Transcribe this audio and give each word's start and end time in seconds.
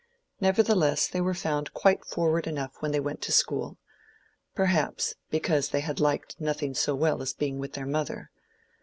Nevertheless, 0.39 1.07
they 1.07 1.21
were 1.21 1.35
found 1.35 1.75
quite 1.75 2.03
forward 2.03 2.47
enough 2.47 2.73
when 2.81 2.91
they 2.91 2.99
went 2.99 3.21
to 3.21 3.31
school; 3.31 3.77
perhaps, 4.55 5.13
because 5.29 5.69
they 5.69 5.81
had 5.81 5.99
liked 5.99 6.41
nothing 6.41 6.73
so 6.73 6.95
well 6.95 7.21
as 7.21 7.33
being 7.33 7.59
with 7.59 7.73
their 7.73 7.85
mother. 7.85 8.31